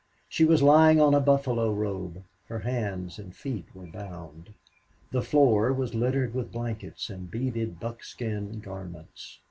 She 0.27 0.45
was 0.45 0.63
lying 0.63 0.99
on 0.99 1.13
a 1.13 1.19
buffalo 1.19 1.71
robe; 1.71 2.23
her 2.47 2.57
hands 2.57 3.19
and 3.19 3.35
feet 3.35 3.65
were 3.75 3.85
bound; 3.85 4.51
the 5.11 5.21
floor 5.21 5.71
was 5.71 5.93
littered 5.93 6.33
with 6.33 6.51
blankets 6.51 7.11
and 7.11 7.29
beaded 7.29 7.79
buckskin 7.79 8.61
garments. 8.61 9.37